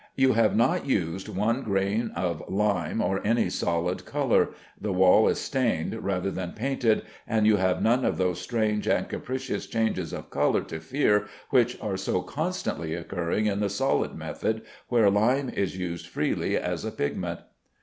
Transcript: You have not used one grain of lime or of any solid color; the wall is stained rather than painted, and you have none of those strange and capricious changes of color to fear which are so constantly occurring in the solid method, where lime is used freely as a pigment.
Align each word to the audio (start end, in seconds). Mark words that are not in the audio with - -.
You 0.15 0.33
have 0.33 0.55
not 0.55 0.87
used 0.87 1.29
one 1.29 1.61
grain 1.61 2.11
of 2.15 2.41
lime 2.49 3.03
or 3.03 3.17
of 3.19 3.23
any 3.27 3.51
solid 3.51 4.03
color; 4.03 4.49
the 4.81 4.91
wall 4.91 5.27
is 5.27 5.39
stained 5.39 5.93
rather 6.03 6.31
than 6.31 6.53
painted, 6.53 7.03
and 7.27 7.45
you 7.45 7.57
have 7.57 7.83
none 7.83 8.03
of 8.03 8.17
those 8.17 8.41
strange 8.41 8.87
and 8.87 9.07
capricious 9.07 9.67
changes 9.67 10.11
of 10.11 10.31
color 10.31 10.61
to 10.63 10.79
fear 10.79 11.27
which 11.51 11.79
are 11.79 11.97
so 11.97 12.23
constantly 12.23 12.95
occurring 12.95 13.45
in 13.45 13.59
the 13.59 13.69
solid 13.69 14.15
method, 14.15 14.63
where 14.87 15.11
lime 15.11 15.49
is 15.49 15.77
used 15.77 16.07
freely 16.07 16.57
as 16.57 16.83
a 16.83 16.89
pigment. 16.91 17.41